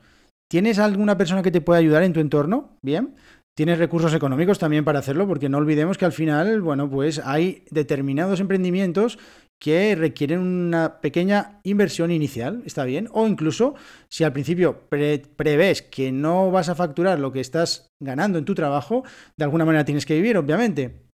¿Tienes 0.49 0.79
alguna 0.79 1.17
persona 1.17 1.43
que 1.43 1.51
te 1.51 1.61
pueda 1.61 1.79
ayudar 1.79 2.03
en 2.03 2.13
tu 2.13 2.19
entorno? 2.19 2.77
Bien. 2.81 3.15
Tienes 3.57 3.79
recursos 3.79 4.13
económicos 4.13 4.59
también 4.59 4.85
para 4.85 4.99
hacerlo, 4.99 5.27
porque 5.27 5.49
no 5.49 5.57
olvidemos 5.57 5.97
que 5.97 6.05
al 6.05 6.11
final, 6.11 6.61
bueno, 6.61 6.91
pues 6.91 7.19
hay 7.25 7.63
determinados 7.71 8.39
emprendimientos 8.39 9.17
que 9.57 9.95
requieren 9.95 10.41
una 10.41 11.01
pequeña 11.01 11.59
inversión 11.63 12.11
inicial, 12.11 12.61
está 12.67 12.83
bien, 12.83 13.09
o 13.13 13.25
incluso 13.25 13.73
si 14.09 14.23
al 14.23 14.31
principio 14.31 14.87
prevés 14.87 15.81
que 15.81 16.11
no 16.11 16.51
vas 16.51 16.69
a 16.69 16.75
facturar 16.75 17.17
lo 17.17 17.31
que 17.31 17.39
estás 17.39 17.95
ganando 17.99 18.37
en 18.37 18.45
tu 18.45 18.53
trabajo, 18.53 19.03
de 19.37 19.45
alguna 19.45 19.65
manera 19.65 19.85
tienes 19.85 20.05
que 20.05 20.13
vivir, 20.13 20.37
obviamente. 20.37 21.06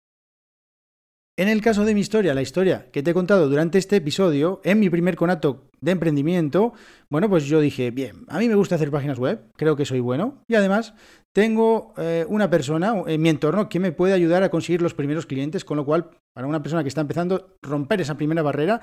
En 1.36 1.48
el 1.48 1.60
caso 1.62 1.84
de 1.84 1.94
mi 1.94 2.00
historia, 2.00 2.32
la 2.32 2.42
historia 2.42 2.86
que 2.92 3.02
te 3.02 3.10
he 3.10 3.14
contado 3.14 3.48
durante 3.48 3.76
este 3.76 3.96
episodio, 3.96 4.60
en 4.62 4.78
mi 4.78 4.88
primer 4.88 5.16
conato 5.16 5.68
de 5.80 5.90
emprendimiento, 5.90 6.74
bueno, 7.10 7.28
pues 7.28 7.46
yo 7.46 7.58
dije, 7.58 7.90
bien, 7.90 8.24
a 8.28 8.38
mí 8.38 8.48
me 8.48 8.54
gusta 8.54 8.76
hacer 8.76 8.92
páginas 8.92 9.18
web, 9.18 9.40
creo 9.56 9.74
que 9.74 9.84
soy 9.84 9.98
bueno, 9.98 10.44
y 10.46 10.54
además 10.54 10.94
tengo 11.32 11.92
eh, 11.96 12.24
una 12.28 12.48
persona 12.50 12.94
en 13.08 13.20
mi 13.20 13.30
entorno 13.30 13.68
que 13.68 13.80
me 13.80 13.90
puede 13.90 14.14
ayudar 14.14 14.44
a 14.44 14.48
conseguir 14.48 14.80
los 14.80 14.94
primeros 14.94 15.26
clientes, 15.26 15.64
con 15.64 15.76
lo 15.76 15.84
cual, 15.84 16.08
para 16.32 16.46
una 16.46 16.62
persona 16.62 16.84
que 16.84 16.88
está 16.88 17.00
empezando, 17.00 17.56
romper 17.62 18.00
esa 18.00 18.16
primera 18.16 18.42
barrera 18.42 18.80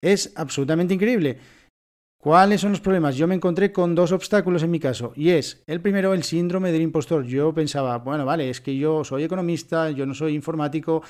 es 0.00 0.32
absolutamente 0.36 0.94
increíble. 0.94 1.38
¿Cuáles 2.20 2.60
son 2.60 2.72
los 2.72 2.80
problemas? 2.80 3.16
Yo 3.16 3.26
me 3.26 3.36
encontré 3.36 3.72
con 3.72 3.94
dos 3.94 4.10
obstáculos 4.10 4.64
en 4.64 4.70
mi 4.70 4.78
caso, 4.78 5.12
y 5.16 5.30
es, 5.30 5.62
el 5.66 5.80
primero, 5.80 6.14
el 6.14 6.24
síndrome 6.24 6.70
del 6.70 6.82
impostor. 6.82 7.24
Yo 7.24 7.52
pensaba, 7.54 7.98
bueno, 7.98 8.24
vale, 8.24 8.50
es 8.50 8.60
que 8.60 8.76
yo 8.76 9.02
soy 9.04 9.24
economista, 9.24 9.90
yo 9.90 10.04
no 10.04 10.14
soy 10.14 10.34
informático, 10.34 11.02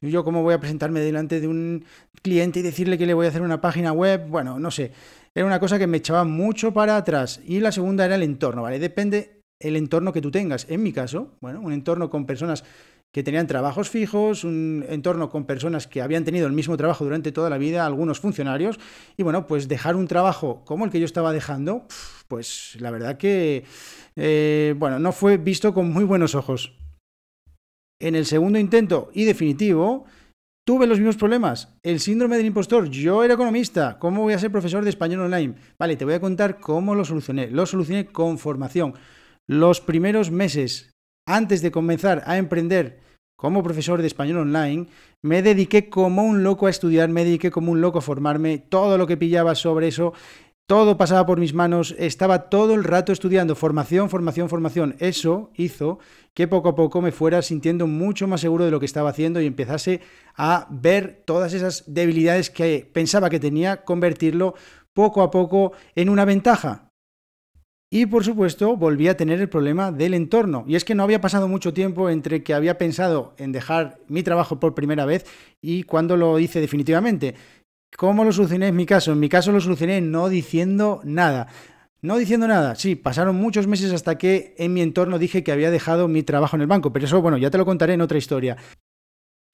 yo 0.00 0.24
cómo 0.24 0.42
voy 0.42 0.54
a 0.54 0.60
presentarme 0.60 1.00
delante 1.00 1.40
de 1.40 1.48
un 1.48 1.84
cliente 2.22 2.60
y 2.60 2.62
decirle 2.62 2.96
que 2.96 3.06
le 3.06 3.14
voy 3.14 3.26
a 3.26 3.28
hacer 3.28 3.42
una 3.42 3.60
página 3.60 3.92
web, 3.92 4.26
bueno, 4.28 4.58
no 4.58 4.70
sé. 4.70 4.92
Era 5.34 5.46
una 5.46 5.60
cosa 5.60 5.78
que 5.78 5.86
me 5.86 5.98
echaba 5.98 6.24
mucho 6.24 6.72
para 6.72 6.96
atrás. 6.96 7.40
Y 7.44 7.60
la 7.60 7.72
segunda 7.72 8.04
era 8.04 8.14
el 8.14 8.22
entorno, 8.22 8.62
¿vale? 8.62 8.78
Depende 8.78 9.42
el 9.60 9.76
entorno 9.76 10.12
que 10.12 10.20
tú 10.20 10.30
tengas. 10.30 10.66
En 10.68 10.82
mi 10.82 10.92
caso, 10.92 11.36
bueno, 11.40 11.60
un 11.60 11.72
entorno 11.72 12.10
con 12.10 12.26
personas 12.26 12.64
que 13.12 13.22
tenían 13.22 13.46
trabajos 13.46 13.90
fijos, 13.90 14.44
un 14.44 14.84
entorno 14.88 15.28
con 15.30 15.44
personas 15.44 15.86
que 15.86 16.00
habían 16.00 16.24
tenido 16.24 16.46
el 16.46 16.52
mismo 16.52 16.76
trabajo 16.76 17.04
durante 17.04 17.32
toda 17.32 17.50
la 17.50 17.58
vida, 17.58 17.84
algunos 17.84 18.20
funcionarios, 18.20 18.78
y 19.16 19.24
bueno, 19.24 19.46
pues 19.46 19.66
dejar 19.66 19.96
un 19.96 20.06
trabajo 20.06 20.64
como 20.64 20.84
el 20.84 20.90
que 20.90 21.00
yo 21.00 21.06
estaba 21.06 21.32
dejando, 21.32 21.86
pues 22.28 22.76
la 22.78 22.90
verdad 22.92 23.18
que, 23.18 23.64
eh, 24.14 24.74
bueno, 24.78 25.00
no 25.00 25.10
fue 25.10 25.38
visto 25.38 25.74
con 25.74 25.90
muy 25.90 26.04
buenos 26.04 26.36
ojos. 26.36 26.72
En 28.00 28.14
el 28.14 28.24
segundo 28.24 28.58
intento 28.58 29.10
y 29.12 29.24
definitivo, 29.24 30.06
tuve 30.66 30.86
los 30.86 30.98
mismos 30.98 31.16
problemas. 31.16 31.76
El 31.82 32.00
síndrome 32.00 32.38
del 32.38 32.46
impostor. 32.46 32.88
Yo 32.88 33.22
era 33.22 33.34
economista. 33.34 33.98
¿Cómo 33.98 34.22
voy 34.22 34.32
a 34.32 34.38
ser 34.38 34.50
profesor 34.50 34.82
de 34.82 34.90
español 34.90 35.20
online? 35.20 35.54
Vale, 35.78 35.96
te 35.96 36.06
voy 36.06 36.14
a 36.14 36.20
contar 36.20 36.60
cómo 36.60 36.94
lo 36.94 37.04
solucioné. 37.04 37.50
Lo 37.50 37.66
solucioné 37.66 38.06
con 38.06 38.38
formación. 38.38 38.94
Los 39.46 39.80
primeros 39.80 40.30
meses 40.30 40.92
antes 41.26 41.62
de 41.62 41.70
comenzar 41.70 42.22
a 42.26 42.38
emprender 42.38 43.00
como 43.36 43.62
profesor 43.62 44.00
de 44.02 44.06
español 44.06 44.38
online, 44.38 44.86
me 45.22 45.42
dediqué 45.42 45.88
como 45.88 46.24
un 46.24 46.42
loco 46.42 46.66
a 46.66 46.70
estudiar, 46.70 47.08
me 47.08 47.24
dediqué 47.24 47.50
como 47.50 47.72
un 47.72 47.80
loco 47.80 47.98
a 47.98 48.02
formarme, 48.02 48.58
todo 48.58 48.98
lo 48.98 49.06
que 49.06 49.16
pillaba 49.16 49.54
sobre 49.54 49.88
eso, 49.88 50.12
todo 50.70 50.96
pasaba 50.96 51.26
por 51.26 51.40
mis 51.40 51.52
manos, 51.52 51.96
estaba 51.98 52.48
todo 52.48 52.74
el 52.74 52.84
rato 52.84 53.10
estudiando, 53.10 53.56
formación, 53.56 54.08
formación, 54.08 54.48
formación. 54.48 54.94
Eso 55.00 55.50
hizo 55.56 55.98
que 56.32 56.46
poco 56.46 56.68
a 56.68 56.76
poco 56.76 57.02
me 57.02 57.10
fuera 57.10 57.42
sintiendo 57.42 57.88
mucho 57.88 58.28
más 58.28 58.40
seguro 58.40 58.64
de 58.64 58.70
lo 58.70 58.78
que 58.78 58.86
estaba 58.86 59.10
haciendo 59.10 59.40
y 59.40 59.46
empezase 59.46 60.00
a 60.36 60.68
ver 60.70 61.24
todas 61.26 61.54
esas 61.54 61.92
debilidades 61.92 62.50
que 62.50 62.88
pensaba 62.92 63.30
que 63.30 63.40
tenía, 63.40 63.82
convertirlo 63.82 64.54
poco 64.94 65.22
a 65.22 65.32
poco 65.32 65.72
en 65.96 66.08
una 66.08 66.24
ventaja. 66.24 66.86
Y 67.92 68.06
por 68.06 68.22
supuesto 68.22 68.76
volví 68.76 69.08
a 69.08 69.16
tener 69.16 69.40
el 69.40 69.48
problema 69.48 69.90
del 69.90 70.14
entorno. 70.14 70.62
Y 70.68 70.76
es 70.76 70.84
que 70.84 70.94
no 70.94 71.02
había 71.02 71.20
pasado 71.20 71.48
mucho 71.48 71.74
tiempo 71.74 72.08
entre 72.08 72.44
que 72.44 72.54
había 72.54 72.78
pensado 72.78 73.34
en 73.38 73.50
dejar 73.50 73.98
mi 74.06 74.22
trabajo 74.22 74.60
por 74.60 74.76
primera 74.76 75.04
vez 75.04 75.26
y 75.60 75.82
cuando 75.82 76.16
lo 76.16 76.38
hice 76.38 76.60
definitivamente. 76.60 77.34
¿Cómo 77.96 78.24
lo 78.24 78.32
solucioné 78.32 78.68
en 78.68 78.76
mi 78.76 78.86
caso? 78.86 79.12
En 79.12 79.20
mi 79.20 79.28
caso 79.28 79.52
lo 79.52 79.60
solucioné 79.60 80.00
no 80.00 80.28
diciendo 80.28 81.00
nada. 81.04 81.48
No 82.02 82.16
diciendo 82.16 82.48
nada, 82.48 82.76
sí, 82.76 82.96
pasaron 82.96 83.36
muchos 83.36 83.66
meses 83.66 83.92
hasta 83.92 84.16
que 84.16 84.54
en 84.56 84.72
mi 84.72 84.80
entorno 84.80 85.18
dije 85.18 85.44
que 85.44 85.52
había 85.52 85.70
dejado 85.70 86.08
mi 86.08 86.22
trabajo 86.22 86.56
en 86.56 86.62
el 86.62 86.66
banco, 86.66 86.92
pero 86.94 87.04
eso, 87.04 87.20
bueno, 87.20 87.36
ya 87.36 87.50
te 87.50 87.58
lo 87.58 87.66
contaré 87.66 87.92
en 87.92 88.00
otra 88.00 88.16
historia. 88.16 88.56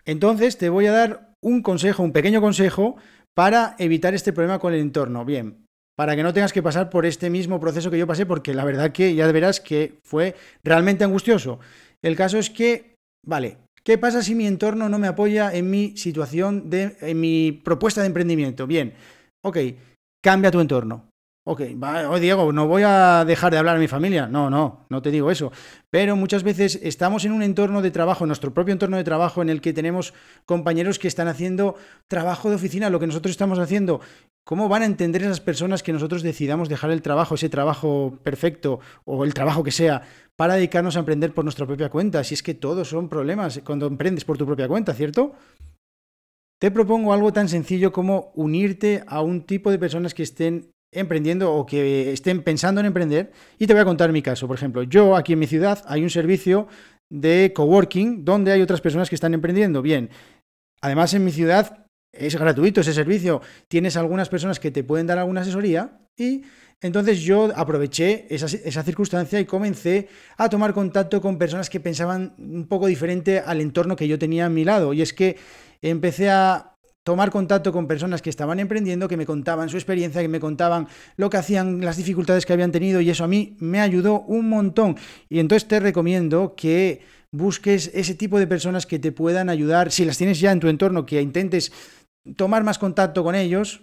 Entonces 0.05 0.57
te 0.57 0.69
voy 0.69 0.87
a 0.87 0.93
dar 0.93 1.33
un 1.43 1.63
consejo, 1.63 2.05
un 2.05 2.13
pequeño 2.13 2.41
consejo 2.41 2.97
para 3.35 3.75
evitar 3.79 4.15
este 4.15 4.33
problema 4.33 4.61
con 4.61 4.73
el 4.73 4.81
entorno. 4.81 5.25
Bien, 5.25 5.67
para 5.97 6.15
que 6.15 6.23
no 6.23 6.33
tengas 6.33 6.53
que 6.53 6.63
pasar 6.63 6.89
por 6.89 7.05
este 7.05 7.31
mismo 7.31 7.59
proceso 7.59 7.91
que 7.91 7.99
yo 7.99 8.07
pasé, 8.07 8.27
porque 8.27 8.55
la 8.55 8.65
verdad 8.65 8.93
que 8.93 9.15
ya 9.15 9.27
verás 9.33 9.61
que 9.61 9.99
fue 10.05 10.37
realmente 10.63 11.03
angustioso. 11.03 11.59
El 12.01 12.15
caso 12.15 12.39
es 12.39 12.51
que, 12.51 12.95
vale, 13.27 13.59
¿qué 13.87 13.99
pasa 13.99 14.21
si 14.21 14.35
mi 14.35 14.49
entorno 14.49 14.89
no 14.89 14.99
me 14.99 15.07
apoya 15.07 15.55
en 15.55 15.71
mi 15.71 15.97
situación, 15.97 16.69
de, 16.69 16.97
en 17.01 17.21
mi 17.21 17.53
propuesta 17.53 18.01
de 18.01 18.09
emprendimiento? 18.09 18.67
Bien, 18.67 18.95
ok, 19.43 19.59
cambia 20.21 20.51
tu 20.51 20.59
entorno. 20.59 21.09
Ok, 21.49 21.63
oh, 22.11 22.19
Diego, 22.19 22.53
no 22.53 22.67
voy 22.67 22.83
a 22.85 23.25
dejar 23.25 23.53
de 23.53 23.59
hablar 23.59 23.77
a 23.77 23.79
mi 23.79 23.87
familia. 23.87 24.27
No, 24.27 24.51
no, 24.51 24.85
no 24.91 25.01
te 25.01 25.13
digo 25.13 25.31
eso. 25.31 25.53
Pero 25.91 26.17
muchas 26.17 26.43
veces 26.43 26.81
estamos 26.83 27.25
en 27.25 27.31
un 27.31 27.41
entorno 27.41 27.83
de 27.83 27.93
trabajo, 27.93 28.27
nuestro 28.27 28.53
propio 28.53 28.73
entorno 28.73 28.97
de 28.97 29.05
trabajo, 29.05 29.43
en 29.43 29.49
el 29.49 29.61
que 29.61 29.73
tenemos 29.73 30.13
compañeros 30.45 30.99
que 30.99 31.07
están 31.07 31.29
haciendo 31.29 31.77
trabajo 32.09 32.51
de 32.51 32.57
oficina, 32.57 32.91
lo 32.91 32.99
que 32.99 33.07
nosotros 33.07 33.31
estamos 33.31 33.61
haciendo. 33.61 34.01
¿Cómo 34.43 34.69
van 34.69 34.83
a 34.83 34.87
entender 34.87 35.23
esas 35.23 35.39
personas 35.39 35.85
que 35.85 35.93
nosotros 35.93 36.25
decidamos 36.25 36.69
dejar 36.69 36.91
el 36.91 37.01
trabajo, 37.01 37.37
ese 37.37 37.49
trabajo 37.49 38.19
perfecto 38.25 38.81
o 39.05 39.25
el 39.25 39.33
trabajo 39.33 39.63
que 39.63 39.71
sea, 39.71 40.03
para 40.35 40.55
dedicarnos 40.55 40.97
a 40.97 40.99
emprender 40.99 41.33
por 41.33 41.45
nuestra 41.45 41.65
propia 41.65 41.91
cuenta? 41.91 42.25
Si 42.25 42.35
es 42.35 42.43
que 42.43 42.55
todos 42.55 42.89
son 42.89 43.09
problemas 43.09 43.61
cuando 43.65 43.87
emprendes 43.87 44.25
por 44.25 44.37
tu 44.37 44.47
propia 44.47 44.67
cuenta, 44.67 44.95
¿cierto? 44.95 45.35
Te 46.59 46.73
propongo 46.73 47.13
algo 47.13 47.33
tan 47.33 47.49
sencillo 47.49 47.93
como 47.93 48.33
unirte 48.35 49.05
a 49.07 49.21
un 49.21 49.43
tipo 49.43 49.71
de 49.71 49.79
personas 49.79 50.13
que 50.13 50.25
estén 50.25 50.73
emprendiendo 50.97 51.53
o 51.53 51.67
que 51.67 52.13
estén 52.13 52.43
pensando 52.43 52.81
en 52.81 52.87
emprender. 52.87 53.33
Y 53.59 53.67
te 53.67 53.75
voy 53.75 53.83
a 53.83 53.85
contar 53.85 54.13
mi 54.13 54.23
caso. 54.23 54.47
Por 54.49 54.57
ejemplo, 54.57 54.83
yo 54.83 55.17
aquí 55.17 55.35
en 55.35 55.39
mi 55.39 55.47
ciudad 55.47 55.85
hay 55.87 56.03
un 56.03 56.11
servicio 56.11 56.67
de 57.09 57.53
coworking 57.55 58.25
donde 58.25 58.53
hay 58.53 58.63
otras 58.63 58.81
personas 58.81 59.09
que 59.09 59.15
están 59.15 59.35
emprendiendo. 59.35 59.83
Bien, 59.83 60.11
además 60.81 61.15
en 61.15 61.25
mi 61.25 61.33
ciudad 61.33 61.87
es 62.13 62.37
gratuito 62.37 62.81
ese 62.81 62.93
servicio. 62.93 63.43
Tienes 63.69 63.97
algunas 63.97 64.29
personas 64.29 64.59
que 64.59 64.71
te 64.71 64.85
pueden 64.85 65.07
dar 65.07 65.19
alguna 65.19 65.43
asesoría 65.43 66.01
y 66.17 66.43
entonces 66.81 67.21
yo 67.21 67.51
aproveché 67.55 68.27
esa, 68.35 68.47
esa, 68.47 68.83
circunstancia 68.83 69.41
y 69.41 69.47
comencé 69.47 70.09
a 70.37 70.49
tomar 70.49 70.75
contacto 70.75 71.21
con 71.21 71.39
personas 71.39 71.71
que 71.71 71.81
pensaban 71.81 72.35
un 72.39 72.67
poco 72.69 72.87
diferente 72.87 73.41
al 73.41 73.61
entorno 73.61 73.97
que 73.97 74.09
yo 74.09 74.19
tenía 74.19 74.47
a 74.47 74.51
mi 74.51 74.65
lado. 74.65 74.93
Y 74.93 75.03
es 75.03 75.13
que 75.13 75.37
empecé 75.81 76.31
a 76.31 76.76
tomar 77.07 77.31
contacto 77.31 77.73
con 77.73 77.87
personas 77.87 78.21
que 78.21 78.31
estaban 78.31 78.59
emprendiendo, 78.59 79.07
que 79.07 79.17
me 79.17 79.27
contaban 79.27 79.69
su 79.69 79.77
experiencia, 79.77 80.21
que 80.23 80.29
me 80.29 80.41
contaban 80.41 80.89
lo 81.17 81.31
que 81.31 81.37
hacían, 81.37 81.81
las 81.81 81.97
dificultades 81.97 82.45
que 82.45 82.53
habían 82.53 82.73
tenido 82.73 83.01
y 83.01 83.09
eso 83.09 83.23
a 83.23 83.29
mí 83.29 83.57
me 83.61 83.79
ayudó 83.79 84.23
un 84.23 84.49
montón. 84.49 84.97
Y 85.29 85.39
entonces 85.39 85.69
te 85.69 85.79
recomiendo 85.79 86.57
que 86.57 87.03
busques 87.31 87.93
ese 87.95 88.17
tipo 88.17 88.41
de 88.41 88.49
personas 88.49 88.87
que 88.87 88.99
te 88.99 89.13
puedan 89.13 89.49
ayudar, 89.51 89.93
si 89.93 90.05
las 90.05 90.19
tienes 90.19 90.41
ya 90.41 90.51
en 90.51 90.59
tu 90.59 90.67
entorno, 90.67 91.07
que 91.07 91.23
intentes 91.23 91.71
tomar 92.35 92.65
más 92.65 92.77
contacto 92.77 93.23
con 93.23 93.37
ellos. 93.37 93.83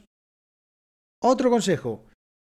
Otro 1.21 1.49
consejo, 1.49 2.03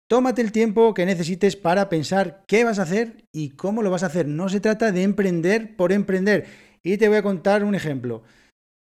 tómate 0.09 0.41
el 0.41 0.53
tiempo 0.53 0.95
que 0.95 1.05
necesites 1.05 1.55
para 1.55 1.91
pensar 1.91 2.45
qué 2.49 2.65
vas 2.65 2.79
a 2.79 2.85
hacer 2.85 3.27
y 3.31 3.51
cómo 3.51 3.83
lo 3.83 3.91
vas 3.91 4.05
a 4.05 4.07
hacer. 4.07 4.27
No 4.27 4.49
se 4.49 4.61
trata 4.61 4.91
de 4.91 5.03
emprender 5.03 5.77
por 5.77 5.93
emprender. 5.93 6.47
Y 6.83 6.97
te 6.97 7.09
voy 7.09 7.19
a 7.19 7.23
contar 7.23 7.63
un 7.63 7.75
ejemplo. 7.75 8.23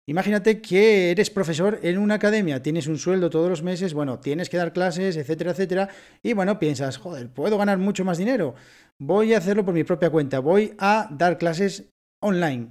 Imagínate 0.07 0.61
que 0.61 1.09
eres 1.09 1.31
profesor 1.31 1.79
en 1.81 1.97
una 1.97 2.15
academia, 2.15 2.61
tienes 2.61 2.85
un 2.85 2.99
sueldo 2.99 3.31
todos 3.31 3.49
los 3.49 3.63
meses, 3.63 3.95
bueno, 3.95 4.19
tienes 4.19 4.49
que 4.49 4.57
dar 4.57 4.71
clases, 4.71 5.17
etcétera, 5.17 5.51
etcétera, 5.51 5.89
y 6.21 6.33
bueno, 6.33 6.59
piensas, 6.59 6.97
joder, 6.97 7.29
puedo 7.29 7.57
ganar 7.57 7.79
mucho 7.79 8.05
más 8.05 8.19
dinero, 8.19 8.53
voy 8.99 9.33
a 9.33 9.39
hacerlo 9.39 9.65
por 9.65 9.73
mi 9.73 9.83
propia 9.83 10.11
cuenta, 10.11 10.39
voy 10.39 10.75
a 10.77 11.09
dar 11.09 11.39
clases 11.39 11.89
online. 12.21 12.67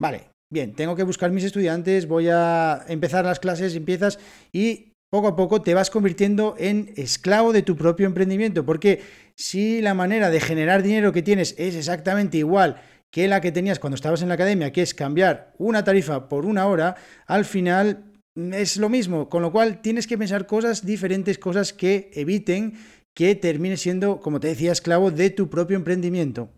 Vale, 0.00 0.30
bien, 0.48 0.74
tengo 0.74 0.94
que 0.94 1.02
buscar 1.02 1.32
mis 1.32 1.42
estudiantes, 1.42 2.06
voy 2.06 2.28
a 2.30 2.84
empezar 2.86 3.24
las 3.24 3.40
clases, 3.40 3.74
empiezas 3.74 4.20
y 4.52 4.92
poco 5.10 5.26
a 5.26 5.34
poco 5.34 5.62
te 5.62 5.74
vas 5.74 5.90
convirtiendo 5.90 6.54
en 6.56 6.92
esclavo 6.96 7.52
de 7.52 7.62
tu 7.62 7.76
propio 7.76 8.06
emprendimiento, 8.06 8.64
porque 8.64 9.02
si 9.36 9.82
la 9.82 9.94
manera 9.94 10.30
de 10.30 10.38
generar 10.38 10.84
dinero 10.84 11.12
que 11.12 11.22
tienes 11.22 11.56
es 11.58 11.74
exactamente 11.74 12.38
igual 12.38 12.80
que 13.12 13.28
la 13.28 13.40
que 13.40 13.52
tenías 13.52 13.78
cuando 13.78 13.96
estabas 13.96 14.22
en 14.22 14.28
la 14.28 14.34
academia, 14.34 14.72
que 14.72 14.82
es 14.82 14.94
cambiar 14.94 15.52
una 15.58 15.84
tarifa 15.84 16.28
por 16.28 16.46
una 16.46 16.66
hora, 16.66 16.96
al 17.26 17.44
final 17.44 18.04
es 18.36 18.76
lo 18.76 18.88
mismo, 18.88 19.28
con 19.28 19.42
lo 19.42 19.52
cual 19.52 19.82
tienes 19.82 20.06
que 20.06 20.18
pensar 20.18 20.46
cosas 20.46 20.86
diferentes, 20.86 21.38
cosas 21.38 21.72
que 21.72 22.10
eviten 22.14 22.74
que 23.14 23.34
termines 23.34 23.80
siendo, 23.80 24.20
como 24.20 24.38
te 24.38 24.48
decía, 24.48 24.72
esclavo 24.72 25.10
de 25.10 25.30
tu 25.30 25.50
propio 25.50 25.76
emprendimiento. 25.76 26.50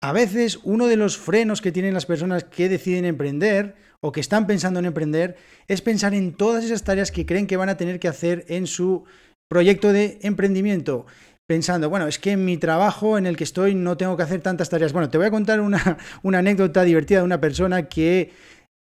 A 0.00 0.12
veces 0.12 0.60
uno 0.62 0.86
de 0.86 0.96
los 0.96 1.16
frenos 1.16 1.60
que 1.60 1.72
tienen 1.72 1.94
las 1.94 2.06
personas 2.06 2.44
que 2.44 2.68
deciden 2.68 3.04
emprender 3.04 3.74
o 4.00 4.12
que 4.12 4.20
están 4.20 4.46
pensando 4.46 4.78
en 4.78 4.86
emprender 4.86 5.36
es 5.66 5.82
pensar 5.82 6.14
en 6.14 6.34
todas 6.34 6.64
esas 6.64 6.84
tareas 6.84 7.10
que 7.10 7.26
creen 7.26 7.46
que 7.46 7.56
van 7.56 7.68
a 7.68 7.76
tener 7.76 7.98
que 7.98 8.08
hacer 8.08 8.44
en 8.48 8.66
su 8.66 9.04
proyecto 9.48 9.92
de 9.92 10.18
emprendimiento 10.22 11.06
pensando, 11.48 11.88
bueno, 11.88 12.06
es 12.06 12.18
que 12.18 12.32
en 12.32 12.44
mi 12.44 12.58
trabajo 12.58 13.16
en 13.16 13.26
el 13.26 13.36
que 13.36 13.44
estoy 13.44 13.74
no 13.74 13.96
tengo 13.96 14.16
que 14.16 14.22
hacer 14.22 14.42
tantas 14.42 14.68
tareas. 14.68 14.92
Bueno, 14.92 15.08
te 15.08 15.16
voy 15.16 15.26
a 15.26 15.30
contar 15.30 15.60
una, 16.22 16.38
anécdota 16.38 16.84
divertida 16.84 17.20
de 17.20 17.24
una 17.24 17.40
persona 17.40 17.88
que 17.88 18.32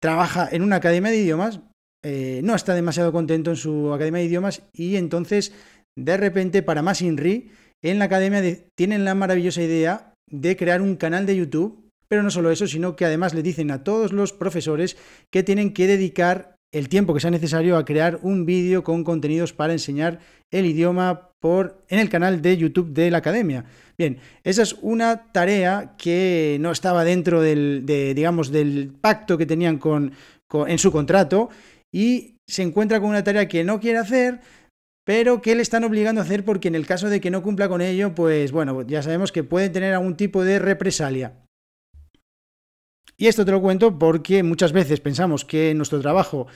trabaja 0.01 0.49
en 0.51 0.63
una 0.63 0.77
academia 0.77 1.11
de 1.11 1.17
idiomas, 1.17 1.61
eh, 2.03 2.41
no 2.43 2.55
está 2.55 2.73
demasiado 2.73 3.11
contento 3.11 3.51
en 3.51 3.55
su 3.55 3.93
academia 3.93 4.21
de 4.21 4.27
idiomas 4.27 4.63
y 4.73 4.95
entonces, 4.95 5.53
de 5.95 6.17
repente, 6.17 6.63
para 6.63 6.81
más 6.81 7.01
INRI, 7.01 7.51
en 7.83 7.99
la 7.99 8.05
academia 8.05 8.41
tienen 8.75 9.05
la 9.05 9.13
maravillosa 9.13 9.61
idea 9.61 10.13
de 10.27 10.57
crear 10.57 10.81
un 10.81 10.95
canal 10.95 11.25
de 11.25 11.35
YouTube, 11.35 11.89
pero 12.07 12.23
no 12.23 12.31
solo 12.31 12.49
eso, 12.49 12.65
sino 12.65 12.95
que 12.95 13.05
además 13.05 13.33
le 13.33 13.43
dicen 13.43 13.69
a 13.69 13.83
todos 13.83 14.11
los 14.11 14.33
profesores 14.33 14.97
que 15.29 15.43
tienen 15.43 15.73
que 15.73 15.85
dedicar 15.85 16.55
el 16.71 16.89
tiempo 16.89 17.13
que 17.13 17.19
sea 17.19 17.31
necesario 17.31 17.77
a 17.77 17.85
crear 17.85 18.19
un 18.21 18.45
vídeo 18.45 18.83
con 18.83 19.03
contenidos 19.03 19.53
para 19.53 19.73
enseñar 19.73 20.19
el 20.51 20.65
idioma 20.65 21.31
por, 21.39 21.83
en 21.87 21.99
el 21.99 22.09
canal 22.09 22.41
de 22.41 22.57
YouTube 22.57 22.93
de 22.93 23.09
la 23.09 23.19
academia. 23.19 23.65
Bien, 23.97 24.19
esa 24.43 24.61
es 24.61 24.75
una 24.81 25.31
tarea 25.31 25.95
que 25.97 26.57
no 26.59 26.71
estaba 26.71 27.03
dentro 27.03 27.41
del, 27.41 27.83
digamos, 27.85 28.51
del 28.51 28.93
pacto 29.01 29.37
que 29.37 29.45
tenían 29.45 29.77
con, 29.77 30.13
en 30.67 30.77
su 30.77 30.91
contrato 30.91 31.49
y 31.91 32.35
se 32.47 32.63
encuentra 32.63 32.99
con 32.99 33.09
una 33.09 33.23
tarea 33.23 33.47
que 33.47 33.63
no 33.63 33.79
quiere 33.79 33.99
hacer, 33.99 34.41
pero 35.05 35.41
que 35.41 35.55
le 35.55 35.61
están 35.61 35.83
obligando 35.83 36.21
a 36.21 36.23
hacer 36.23 36.45
porque 36.45 36.67
en 36.67 36.75
el 36.75 36.85
caso 36.85 37.09
de 37.09 37.19
que 37.19 37.31
no 37.31 37.41
cumpla 37.41 37.67
con 37.67 37.81
ello, 37.81 38.13
pues 38.13 38.51
bueno, 38.51 38.83
ya 38.83 39.01
sabemos 39.01 39.31
que 39.31 39.43
puede 39.43 39.69
tener 39.69 39.93
algún 39.93 40.15
tipo 40.15 40.43
de 40.43 40.59
represalia. 40.59 41.33
Y 43.19 43.27
esto 43.27 43.43
te 43.43 43.51
lo 43.51 43.61
cuento 43.61 43.99
porque 43.99 44.43
muchas 44.43 44.71
veces 44.71 45.01
pensamos 45.01 45.43
que 45.43 45.71
en 45.71 45.77
nuestro 45.77 45.99
trabajo 45.99 46.47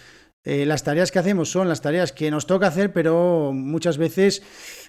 eh, 0.46 0.66
las 0.66 0.84
tareas 0.84 1.12
que 1.12 1.20
hacemos 1.20 1.52
son 1.52 1.68
las 1.68 1.82
tareas 1.82 2.14
que 2.14 2.32
nos 2.32 2.48
toca 2.48 2.68
hacer, 2.68 2.94
pero 2.94 3.52
muchas 3.54 3.98
veces 3.98 4.42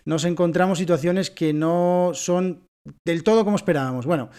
nos 0.05 0.25
encontramos 0.25 0.79
situaciones 0.79 1.31
que 1.31 1.53
no 1.53 2.13
son 2.15 2.69
del 3.05 3.25
todo 3.25 3.45
como 3.45 3.57
esperábamos. 3.57 4.07
Bueno, 4.07 4.31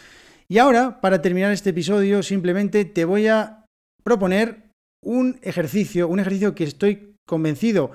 Y 0.47 0.59
ahora, 0.59 1.01
para 1.01 1.21
terminar 1.21 1.51
este 1.51 1.71
episodio, 1.71 2.21
simplemente 2.21 2.85
te 2.85 3.03
voy 3.03 3.27
a 3.27 3.65
proponer 4.03 4.69
un 5.03 5.39
ejercicio, 5.41 6.07
un 6.07 6.19
ejercicio 6.19 6.53
que 6.53 6.63
estoy 6.63 7.15
convencido 7.27 7.91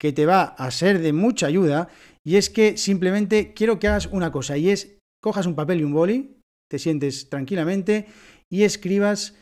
que 0.00 0.12
te 0.12 0.24
va 0.24 0.42
a 0.42 0.70
ser 0.70 1.00
de 1.00 1.12
mucha 1.12 1.46
ayuda, 1.46 1.88
y 2.26 2.36
es 2.36 2.48
que 2.48 2.78
simplemente 2.78 3.52
quiero 3.52 3.78
que 3.78 3.86
hagas 3.86 4.06
una 4.06 4.32
cosa, 4.32 4.56
y 4.56 4.70
es 4.70 4.98
cojas 5.22 5.46
un 5.46 5.54
papel 5.54 5.80
y 5.80 5.84
un 5.84 5.92
boli, 5.92 6.39
te 6.70 6.78
sientes 6.78 7.28
tranquilamente 7.28 8.06
y 8.48 8.62
escribas 8.62 9.34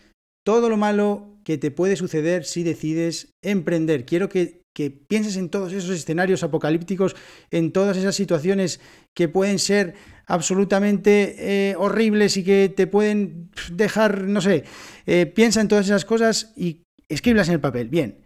todo 0.45 0.71
lo 0.71 0.77
malo 0.77 1.39
que 1.45 1.59
te 1.59 1.71
puede 1.71 1.95
suceder 1.97 2.45
si 2.45 2.63
decides 2.63 3.35
emprender. 3.43 4.07
Quiero 4.07 4.29
que, 4.29 4.63
pienses 5.09 5.37
en 5.37 5.49
todos 5.49 5.73
esos 5.73 5.91
escenarios 5.91 6.45
apocalípticos, 6.45 7.17
en 7.51 7.73
todas 7.73 7.97
esas 7.97 8.15
situaciones 8.15 8.81
que 9.15 9.29
pueden 9.29 9.59
ser 9.59 9.95
absolutamente 10.27 11.35
eh, 11.39 11.75
horribles 11.77 12.37
y 12.37 12.45
que 12.45 12.73
te 12.75 12.87
pueden 12.87 13.51
dejar, 13.73 14.23
no 14.23 14.41
sé, 14.41 14.65
eh, 15.05 15.27
piensa 15.27 15.61
en 15.61 15.69
todas 15.69 15.87
esas 15.87 16.05
cosas 16.05 16.53
y 16.57 16.83
escríbelas 17.09 17.49
en 17.49 17.55
el 17.55 17.61
papel. 17.61 17.89
Bien, 17.89 18.19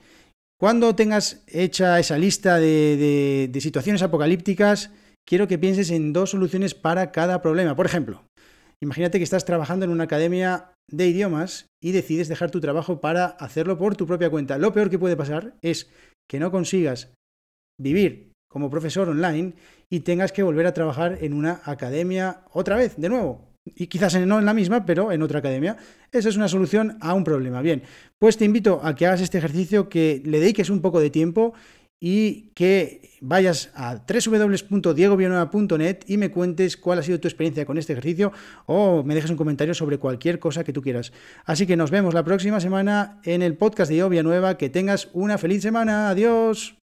cuando 0.61 0.95
tengas 0.95 1.43
hecha 1.47 1.99
esa 1.99 2.19
lista 2.19 2.59
de 2.59 3.59
situaciones 3.63 4.03
apocalípticas, 4.03 4.91
quiero 5.27 5.49
que 5.49 5.59
pienses 5.59 5.91
en 5.91 6.13
dos 6.13 6.31
soluciones 6.31 6.75
para 6.75 7.13
cada 7.13 7.41
problema. 7.41 7.75
Por 7.75 7.87
ejemplo, 7.87 8.23
Imagínate 8.83 9.19
que 9.19 9.25
estás 9.25 9.45
trabajando 9.45 9.85
en 9.85 9.93
una 9.93 10.05
academia 10.05 10.73
de 10.91 11.07
idiomas 11.07 11.67
y 11.81 11.93
decides 11.93 12.27
dejar 12.27 12.51
tu 12.51 12.61
trabajo 12.61 13.01
para 13.01 13.27
hacerlo 13.27 13.79
por 13.79 13.95
tu 13.95 14.09
propia 14.09 14.29
cuenta. 14.29 14.59
Lo 14.59 14.73
peor 14.73 14.91
que 14.91 14.99
puede 14.99 15.17
pasar 15.17 15.55
es 15.63 15.89
que 16.29 16.41
no 16.41 16.51
consigas 16.51 17.15
vivir 17.81 18.33
como 18.51 18.71
profesor 18.71 19.09
online 19.09 19.55
y 19.89 20.01
tengas 20.01 20.33
que 20.33 20.43
volver 20.43 20.67
a 20.67 20.75
trabajar 20.75 21.19
en 21.21 21.33
una 21.33 21.61
academia 21.65 22.41
otra 22.51 22.75
vez, 22.75 22.97
de 22.97 23.09
nuevo. 23.09 23.53
Y 23.65 23.87
quizás 23.87 24.19
no 24.27 24.41
en 24.41 24.45
la 24.45 24.53
misma, 24.53 24.85
pero 24.85 25.13
en 25.13 25.23
otra 25.23 25.39
academia. 25.39 25.77
Esa 26.11 26.29
es 26.29 26.37
una 26.37 26.49
solución 26.49 26.99
a 27.01 27.15
un 27.15 27.23
problema. 27.23 27.63
Bien, 27.63 27.85
pues 28.19 28.37
te 28.37 28.45
invito 28.45 28.81
a 28.83 28.97
que 28.97 29.07
hagas 29.07 29.21
este 29.21 29.39
ejercicio, 29.39 29.89
que 29.89 30.21
le 30.25 30.41
dediques 30.41 30.71
un 30.71 30.83
poco 30.83 30.99
de 30.99 31.11
tiempo 31.11 31.55
y 32.05 32.51
que 32.55 33.11
vayas 33.21 33.71
a 33.77 34.03
www.diegovillanueva.net 34.05 35.99
y 36.09 36.17
me 36.17 36.33
cuentes 36.33 36.77
cuál 36.77 36.99
ha 36.99 37.03
sido 37.05 37.21
tu 37.21 37.29
experiencia 37.29 37.65
con 37.65 37.79
este 37.79 37.93
ejercicio 37.93 38.33
o 38.67 39.05
me 39.05 39.15
dejes 39.15 39.31
un 39.31 39.37
comentario 39.37 39.73
sobre 39.73 39.99
cualquier 39.99 40.41
cosa 40.41 40.65
que 40.65 40.73
tú 40.73 40.83
quieras. 40.83 41.13
Así 41.45 41.65
que 41.65 41.77
nos 41.77 41.93
vemos 41.93 42.13
la 42.13 42.25
próxima 42.25 42.59
semana 42.59 43.21
en 43.23 43.41
el 43.41 43.57
podcast 43.57 43.89
de 43.89 43.95
Diego 43.95 44.09
Villanueva. 44.09 44.59
Que 44.59 44.69
tengas 44.69 45.11
una 45.13 45.39
feliz 45.39 45.63
semana. 45.63 46.11
Adiós. 46.11 46.82